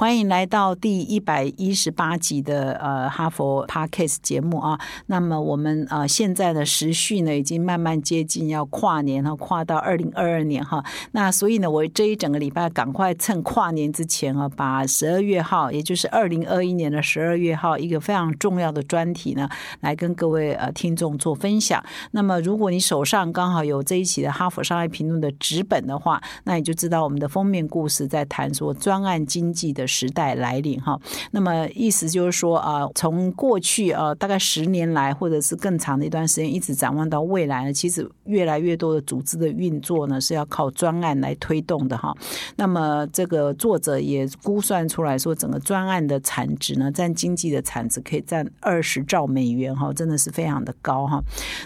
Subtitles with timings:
[0.00, 4.80] 欢迎来到第一百一十八集的呃哈佛 Podcast 节目啊。
[5.08, 10.82] 那么我们呃现在的时序呢，已经慢慢接近要跨年哈，跨到二零二二年哈。
[11.12, 19.46] 那所以呢，我这一整个礼拜赶快趁跨年之前啊，把十二月号，也就是二零二一年的十二月号一个非常重要的专题呢，
[19.80, 21.84] 来跟各位呃听众做分享。
[22.12, 29.86] 那么如果你手上刚好有这一期的哈佛商业评论的纸本的话，那你就知道我们的封面故事在谈说专案经济的。
[29.90, 30.98] 时代来临哈，
[31.32, 42.16] 那么意思就是说啊，从过去啊大概十年来，或者是更长的一段时间，一直展望到未来呢，其实越来越多的组织的运作呢是要靠专案来推动的哈。
[42.54, 51.20] 那么这个作者也估算出来说，整个专案的产值呢，占经济的产值可以占二十兆美元哈，真的是非常的高哈。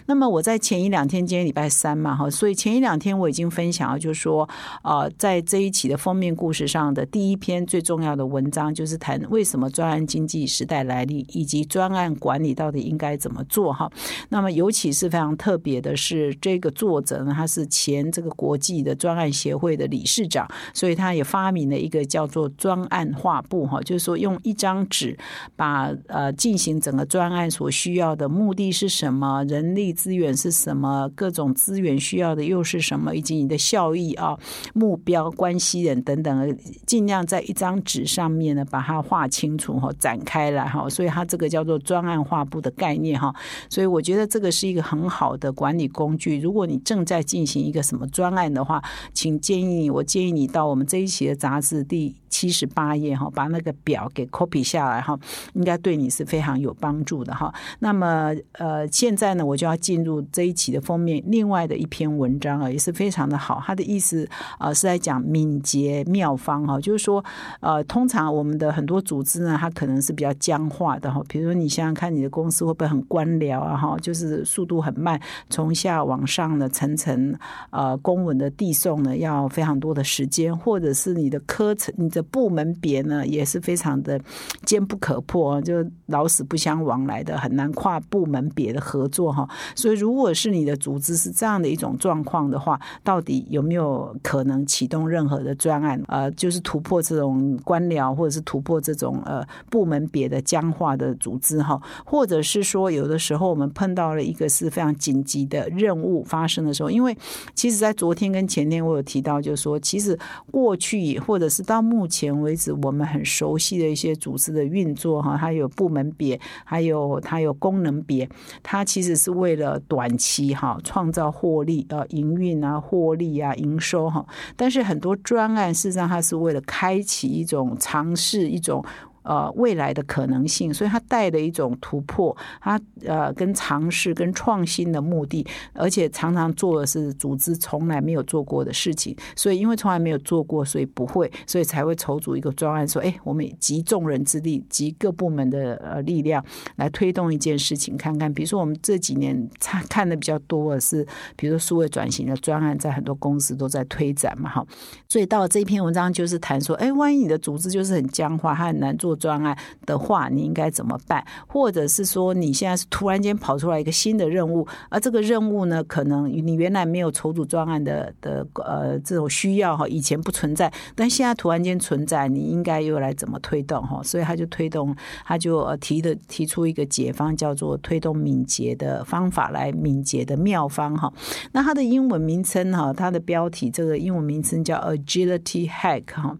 [0.07, 4.49] 那么我在前一两天，今天礼拜三嘛哈，所以前一两天我已经分享了，就是说
[4.81, 8.14] 啊，在这一期的封面故事上的第一篇最重要。
[8.15, 13.91] 的文章就是谈为什么专案经济时代来临，以及专案管理到底应该怎么做哈。
[14.29, 25.17] 那么尤其是非常特别的是，这个作者呢，他是前这个国际的专案协会的理事长，所以他也发明了一个叫做专案画布哈，就是说用一张纸
[25.57, 34.39] 把呃进行整个专案所需要的目的是什么，人力资源是什么，各种资源需要的又是什么，以及你的效益啊、
[34.75, 38.04] 目标、关系人等等，尽量在一张纸。
[38.07, 43.35] 上面呢，把它画清楚哈，展开来哈，所以它这个叫做专案画布的概念哈，
[43.69, 46.41] 所以我觉得这个是一个很好的管理工具。
[46.41, 48.83] 如果你正在进行一个什么专案的话，
[49.13, 52.15] 请建议你，我建议你到我们这一期的杂志第。
[52.35, 55.17] 七十八页哈，把那个表给 copy 下来哈，
[55.53, 57.55] 应该对你是非常有帮助的哈。
[57.79, 63.63] 那么呃，现在呢，我就要进入这一期的封面，另外的一篇文章啊，也是非常的好。
[63.65, 64.29] 它的意思
[64.59, 67.25] 啊是在讲敏捷妙方哈，就是说
[67.61, 71.23] 呃，通常我们的很多组织呢，它可能是比较僵化的哈。
[71.29, 73.97] 比如说你想想看，你的公司会不会很官僚啊哈？
[74.01, 77.35] 就是速度很慢，从下往上的层层
[77.71, 84.21] 呃公文的递送呢，要非常多的时间，或者是你的科程你的部门别呢也是非常的
[84.65, 89.49] 坚不可破，就老死不相往来的，很难跨部门别的合作哈。
[89.75, 96.01] 所以，如果是你的组织是这样的一种状况的话，到底有没有可能启动任何的专案？
[96.09, 101.81] 呃，就是突破这种官僚，或者是突破这种呃部门别的僵化的组织哈？
[102.05, 107.17] 或者是说，有的时候我们碰到了一个是非常紧急的任务发生的时候，因为
[107.55, 110.17] 其实在昨天跟前天我有提到，就是说，其实
[110.53, 112.35] 过去或者是到目前。
[112.45, 118.29] 为止，我们很熟悉的一些组织的运作哈，它有部门别，还有它有功能别，
[118.63, 124.27] 它其实是为了短期哈创造获利啊，营运啊，获利啊，营收哈。
[124.57, 128.85] 但是很多专案事实上它是为了开启一种尝试一种。
[129.25, 146.45] 呃，未来的可能性，所以它带的一种突破，它呃跟尝试、跟创新的目的，而且常常做的是组织从来没有做过的事情，所以因为从来没有做过，所以不会，所以才会筹组一个专案，说，哎，我们集众人之力，集各部门的呃力量
[146.77, 151.03] 来推动一件事情，看看，比如说我们这几年看看的比较多的是，
[151.35, 154.67] 比如说数位转型的专案，在很多公司都在推展嘛，哈，
[155.09, 159.14] 所以到这篇文章就是谈说，哎，万一你的组织就是很僵化，它很难做。
[159.15, 161.25] 专案的话，你应该怎么办？
[161.47, 174.03] 或者是说，你现在是突然间跑出来一个新的任务，而这个任务呢，可能你原来没有筹组专案的的呃这种需要哈，以前不存在，但现在突然间存在，你应该又来怎么推动哈？
[174.03, 181.13] 所以他就推动，他就提的提出一个解方，叫做推动敏捷的方法来敏捷的妙方哈。
[181.53, 186.37] 那它的英文名称哈，它的标题这个英文名称叫 Agility Hack 哈。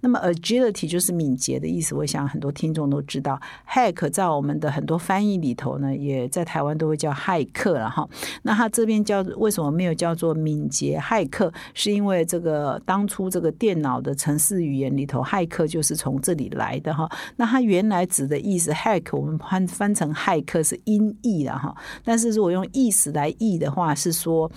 [0.00, 2.24] 那么 Agility 就是敏捷的意思，我想。
[2.34, 3.38] 很多听众都知道
[3.68, 8.08] ，hack 在我们的很多翻译里头呢，也在台湾都会叫骇客了哈。
[8.42, 11.52] 那他这边叫为什么没有叫做敏捷骇客？
[11.74, 17.08] 是因为这个当初这个电脑的程式语言里头，骇客就是从这里来的哈。
[17.36, 21.76] 那它原来指的意思，hack 我们翻翻成骇客是音译了哈。
[22.04, 24.50] 但是如果用意思来译的话，是说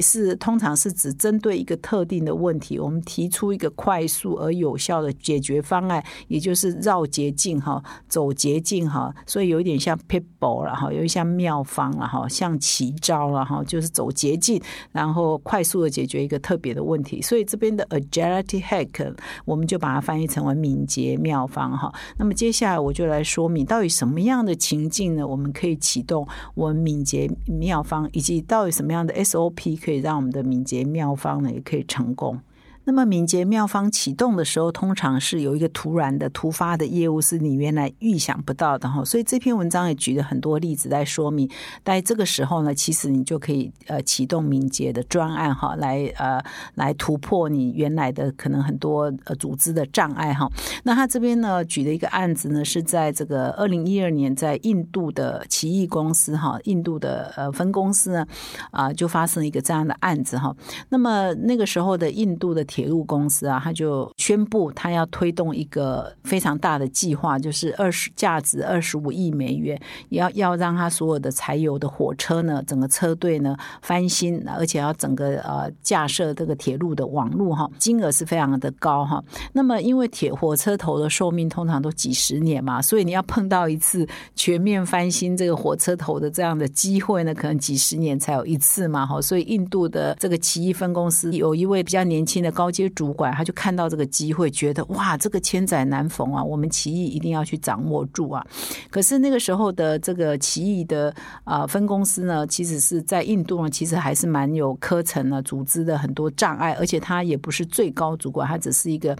[0.00, 7.03] 是通常是指针对一个特定的问题，我们提出一个快速而有效的解决方案，也就是绕。
[7.04, 14.60] 绕捷径哈，走捷径哈，所以有一点像 people 了哈，有一像妙方了哈，像奇招了哈，就是走捷径，
[14.92, 17.20] 然后快速的解决一个特别的问题。
[17.20, 19.14] 所以这边的 agility hack，
[19.44, 21.92] 我们就把它翻译成为敏捷妙方哈。
[22.16, 32.40] 那么接下来我就来说明到底什么样的情境呢，我们可以启动我们敏捷妙方，以及到底什么样的 SOP 可以让我们的敏捷妙方呢也可以成功。
[32.84, 39.04] 那么敏捷妙方启动的时候，通常是有一个突然的、突发的业务，是你原来预想不到的哈。
[39.04, 41.48] 所以这篇文章也举了很多例子来说明，
[41.82, 46.42] 在这个时候呢，其实你就可以呃启动敏捷的专案哈，来呃
[46.74, 50.50] 来突破你原来的可能很多呃组织的障碍哈。
[50.82, 58.26] 那他这边呢举的一个案子呢，是在这个二零一二年，在印度的奇异公司哈，印度的呃分公司呢
[58.70, 60.54] 啊就发生一个这样的案子哈。
[60.90, 79.22] 那么那个时候的印度的铁路公司啊，他就宣布他要推动一个非常大的计划，就是二十价值二十五亿美元，要要让他所有的柴油的火车呢，整个车队呢翻新，而且要整个呃架设这个铁路的网络哈，金额是非常的高哈。
[79.52, 84.04] 那么因为铁火车头的寿命通常都几十年嘛，所以你要碰到一次
[84.34, 89.22] 全面翻新这个火车头的这样的机会呢，可能几十年才有一次嘛哈。
[89.22, 92.63] 所以印度的这个奇异分公司有一位比较年轻的高。
[92.64, 98.42] 高阶主管他就看到这个机会，觉得哇，这个千载难逢啊，我们奇异一定要去掌握住啊。
[98.90, 101.14] 可是那个时候的这个奇异的
[101.44, 109.14] 啊分公司呢，其实是在印度呢，其实还是蛮有科层呢，组织的很多障碍，而且他也不是最高主管，他只是一个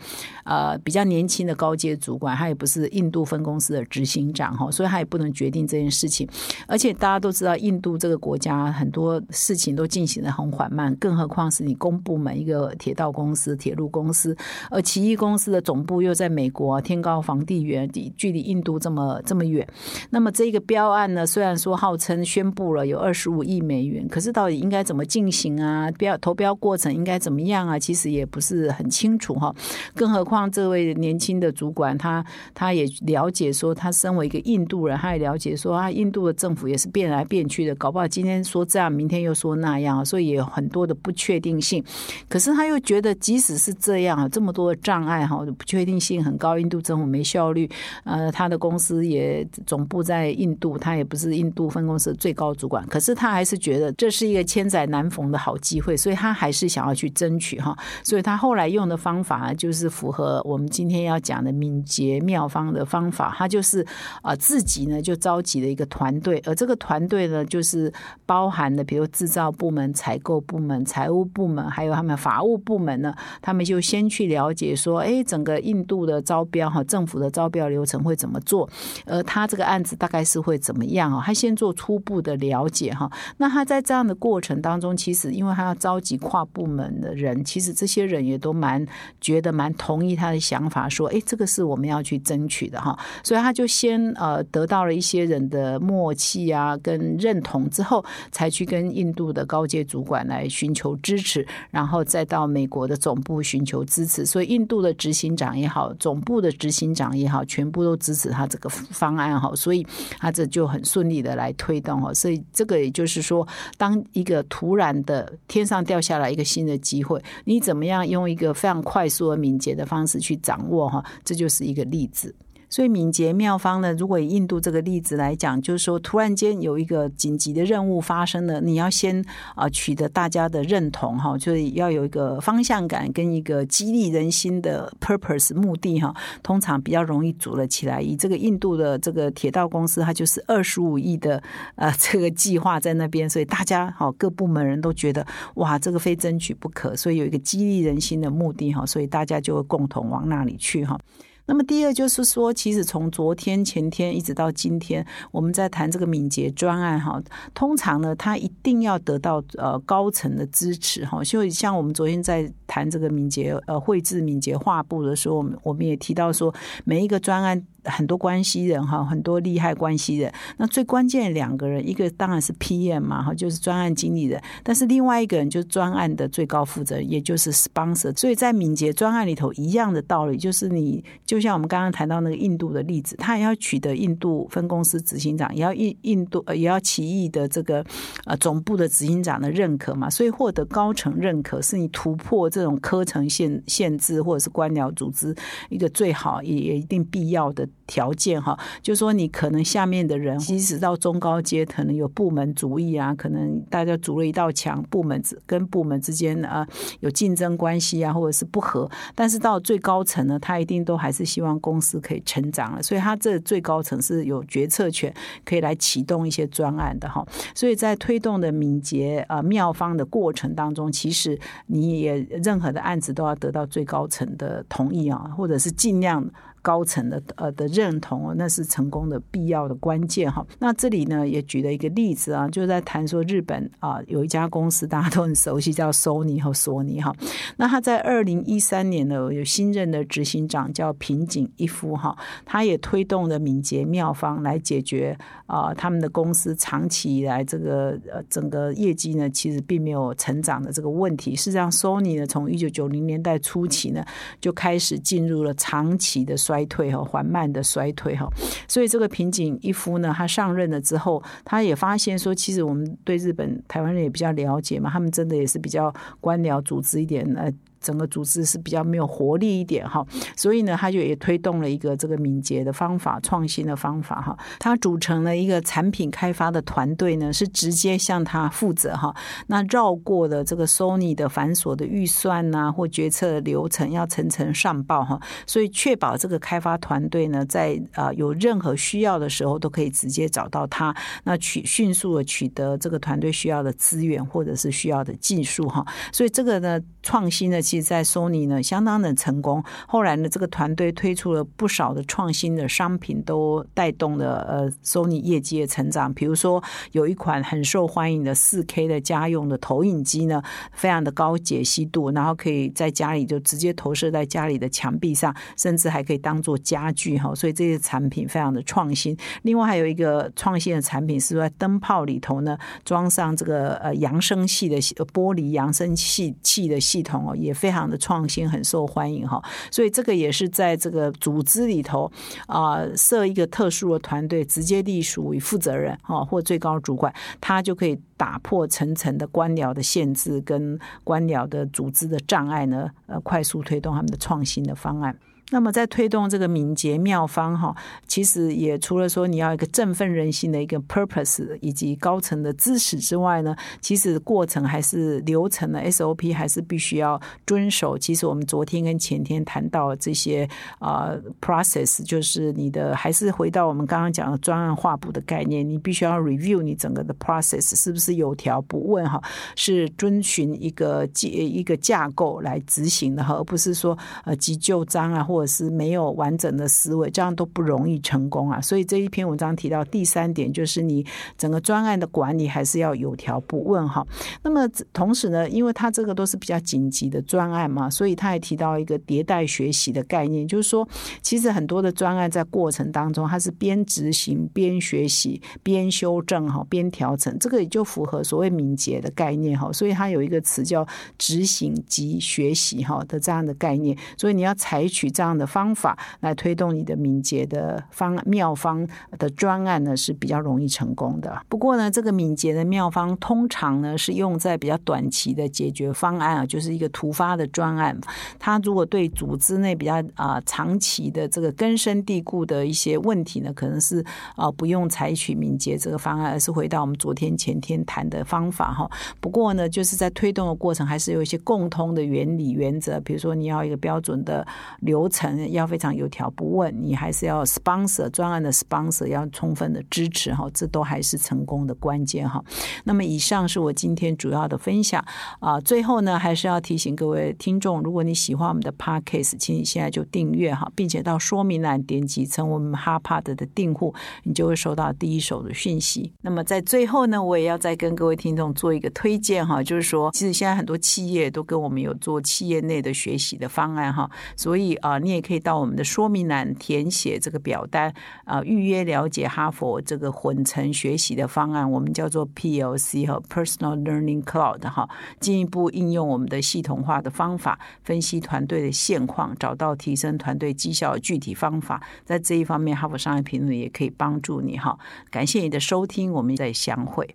[0.44, 6.26] 呃比较年轻的高阶主管，他也不是印度分公司的执行长哈，所以他也不能决定这件事情。
[6.66, 13.33] 而且大家都知道，印度这个国家很多事情都进行的很缓慢，更何况是你公部门一个铁道公。
[13.34, 14.36] 司铁路公司，
[14.70, 19.66] 而奇异公司的总部又在美国天高皇帝远，距离印度这么这么远。
[20.10, 25.90] 那么这个标案呢，虽然说号称宣布了有二十五亿美元，可是到底应该怎么进行啊？
[25.92, 27.78] 标投标过程应该怎么样啊？
[27.78, 29.54] 其实也不是很清楚哈。
[29.94, 41.82] 更何况这位年轻的主管，他他也了解说，他身为一个印度人，他也了解说，啊，印度的政府也是变来变去的，搞不好今天说这样，明天又说那样，所以也有很多的不确定性。
[42.28, 43.14] 可是他又觉得。
[43.24, 47.66] 即使是这样啊，这么多障碍哈，不确定性很高，印度政府没效率，
[48.04, 63.82] 呃，他的公司也总部在印度，他也不是印度分公司的最高主管，可是他还是觉得这是一个千载难逢的好机会，所以他还是想要去争取哈，所以他后来用的方法就是符合我们今天要讲的敏捷妙方的方法，他就是
[64.20, 67.90] 啊自己呢就召集了一个团队，而这个团队呢就是
[68.26, 78.68] 包含的，比如制造部门、采购部门、财务部门，还有他们法务部门呢他们就先去了解说，哎，整个印度的招标哈，政府的招标流程会怎么做？
[79.04, 81.22] 呃，他这个案子大概是会怎么样啊？
[81.24, 83.10] 他先做初步的了解哈。
[83.36, 88.84] 那他在这样的过程当中，其实因为他要召集跨部门的人，其实这些人也都蛮
[89.20, 92.98] 觉得蛮同意他的想法，说，哎，这个是我们要去争取的哈。
[93.22, 102.94] 所以他就先呃得到了一些人的默契啊跟认同之后，才去跟印度的高阶主管来寻求支持，然后再到美国的。
[103.04, 109.86] 总部寻求支持，所以印度的执行长也好，总部的执行长也好，全部都支持他这个方案哈，所以
[110.18, 112.14] 他这就很顺利的来推动哈。
[112.14, 113.46] 所以这个也就是说，
[113.76, 122.34] 当一个突然的天上掉下来一个新的机会，你怎么样用一个非常快速而敏捷的方式去掌握哈，这就是一个例子。
[122.74, 136.12] 所以敏捷妙方呢，如果以印度这个例子来讲，就是说突然间有一个紧急的任务发生了，你要先啊取得大家的认同哈，就是要有一个方向感跟一个激励人心的 purpose 目的哈，
[136.42, 138.00] 通常比较容易组了起来。
[138.00, 141.40] 以这个印度的这个铁道公司，它就是二十五亿的
[141.76, 150.98] 呃这个计划在那边，所以大家好各部门人都觉得哇，这个非争取不可，所以有一个激励人心的目的哈，所以大家就会共同往那里去哈。
[151.46, 157.22] 那么第二就是说，其实从昨天、前天一直到今天，我们在谈这个敏捷专案哈，
[157.52, 161.22] 通常呢，它一定要得到呃高层的支持哈。
[161.22, 167.66] 就像我们昨天在谈这个敏捷呃绘制敏捷画布的时候，我们我们也提到说，每一个专案。
[167.84, 170.32] 很多关系人哈，很多利害关系人。
[170.56, 174.42] 那最关键两个人，一个当然是 PM 嘛哈，就是专案经理人。
[174.64, 178.12] 但是另外一个人就是专案的最高负责人，也就是 sponsor。
[178.18, 181.44] 所以在敏捷专案里头，一样的道理，就是你就。
[181.44, 187.84] 像我们刚刚谈到那个印度的例子，他也要取得印度分公司执行长，也要印印度呃也要奇异的这个
[188.24, 190.08] 呃总部的执行长的认可嘛。
[190.08, 195.36] 所以获得高层认可，是你突破这种科层限限制或者是官僚组织
[195.68, 198.58] 一个最好也也一定必要的条件哈。
[198.82, 206.66] 就说你可能下面的人，即使到中高阶，可能有部门主义啊，可能大家筑了一道墙，部门跟部门之间啊
[207.00, 215.12] 有竞争关系啊，或者是不和，但是到最高层呢，他一定都还是希望公司可以成长了，所以他这最高层是有决策权，
[215.44, 217.26] 可以来启动一些专案的哈。
[217.54, 226.24] 所以在推动的敏捷啊妙方的过程当中，其实你也任何的案子都要得到最高层的同意啊，或者是尽量。
[226.64, 230.44] 高层的呃的认同哦，那是成功的必要的关键哈。
[230.60, 237.14] 那这里呢也举了一个例子啊，就在谈说日本啊有一家公司大家都很熟悉，叫索尼和索尼哈。
[237.58, 242.16] 那他在二零一三年呢有新任的执行长叫平井一夫哈，
[242.46, 251.36] 他也推动了敏捷妙方来解决啊他们的公司长期以来这个呃整个业绩呢其实并没有成长的这个问题。
[251.36, 254.02] 事实上，索尼呢从一九九零年代初期呢
[254.40, 256.53] 就开始进入了长期的衰。
[256.54, 258.28] 衰退哈，缓慢的衰退哈，
[258.68, 267.52] 所以这个平井一夫呢，他上任了之后，他也发现说，其实我们对日本台湾人也比较了解嘛，他们真的也是比较官僚组织一点呃。
[267.84, 274.36] 整个组织是比较没有活力一点哈，所以呢，他就也推动了一个这个敏捷的方法、创新的方法哈。
[274.58, 279.14] 他组成了一个产品开发的团队呢，是直接向他负责哈。
[279.48, 285.20] 那绕过了这个 Sony 的繁琐的预算呐或决策流程，要层层上报哈。
[285.46, 295.84] 所以确保这个开发团队呢，在啊有任何需要的时候，都可以直接找到他，那取迅速的取得这个团队需要的资源或者是需要的技术哈。
[296.10, 297.50] 所以这个呢，创新
[297.82, 299.62] 在 Sony 呢，相当的成功。
[299.88, 306.12] 后来呢，这个团队推出了不少的创新的商品，都带动了呃 Sony 业绩的成长。
[306.12, 306.62] 比如说，
[306.92, 317.34] 有一款很受欢迎的四 K 的家用的投影机呢，非常的高解析度，然后可以在家里就直接投射在家里的墙壁上，甚至还可以当做家具哈。
[317.34, 319.16] 所以这些产品非常的创新。
[319.42, 324.78] 另外还有一个创新的产品是在灯泡里头呢，装上这个呃扬声器的
[325.12, 327.54] 玻璃扬声器器的系统哦，也。
[327.64, 332.12] 非常的创新，很受欢迎哈，所以这个也是在这个组织里头
[332.46, 345.16] 啊，设一个特殊的团队，直接隶属于负责人哈或最高主管，他就可以打破层层的官僚的限制跟官僚的组织的障碍呢，呃，快速推动他们的创新的方案。
[345.50, 347.74] 那么在推动这个敏捷妙方哈，
[348.06, 357.96] 其实也除了说你要一个振奋人心的一个 purpose 以及高层的支持之外呢，其实过程还是流程的 SOP 还是必须要遵守。
[357.98, 360.48] 其实我们昨天跟前天谈到这些
[360.78, 369.22] 啊 process，就是你的还是回到我们刚刚讲的专案画布的概念，你必须要 review 你整个的 process 是不是有条不紊哈，
[369.56, 378.60] 是遵循一个架一个架构来执行的哈，而不是说呃急救章啊或或是没有完整的思维，这样都不容易成功啊！
[378.60, 381.04] 所以这一篇文章提到第三点，就是你
[381.36, 384.06] 整个专案的管理还是要有条不紊哈。
[384.44, 390.88] 那么同时呢，因为它这个都是比较紧急的专案嘛，所以他也提到一个迭代学习的概念，就是说，
[391.20, 399.72] 其实很多的专案在过程当中，它是边执行边学习边修正哈边调整，这个也就符合所谓敏捷的概念哈。
[399.72, 400.86] 所以它有一个词叫
[401.18, 405.23] 执行及学习哈的这样的概念，所以你要采取这样。
[405.24, 408.86] 这样的方法来推动你的敏捷的方妙方
[409.18, 411.34] 的专案呢是比较容易成功的。
[411.48, 417.98] 不过呢，这个敏捷的妙方通常呢是用在比较短期的解决方案啊，就是一个突发的专案。
[418.38, 424.04] 它如果对组织内比较啊长期的这个根深蒂固的一些问题呢，可能是
[424.36, 428.90] 啊不用采取敏捷这个方案，而是回到我们昨天前天谈的方法哈。
[429.22, 434.46] 不过呢，就是在推动的过程还是有一些共通的原理原则，比如说你要一个标准的
[434.80, 435.08] 流
[435.52, 442.42] 要非常有条不紊，你还是要 sponsor 专案的 sponsor 要充分的支持哈，这都还是成功的关键哈。
[442.84, 445.04] 那么以上是我今天主要的分享
[445.38, 445.60] 啊。
[445.60, 453.94] 最后呢，还是要提醒各位听众，如果你喜欢我们的 podcast，请你现在就订阅哈，并且到说明栏点击成为我们 Harpad 的订户，
[454.24, 456.12] 你就会收到第一手的讯息。
[456.22, 464.98] 那么在最后呢，我也要再跟各位听众做一个推荐哈，就是说，其实现在很多企业都跟我们有做企业内的学习的方案哈，所以啊。
[465.04, 467.92] 你也可以到我们的说明栏填写这个表单
[468.24, 474.88] 啊、预约了解哈佛这个混成学习的方案，我们叫做 PLC 和 Personal Learning Cloud 哈，
[475.20, 481.82] 进一步应用我们的系统化的方法，分析团队的现况，找到提升团队绩效的具体方法。
[482.04, 484.78] 在这一方面，哈佛商业评论也可以帮助你哈。
[485.10, 487.14] 感谢你的收听，我们再相会。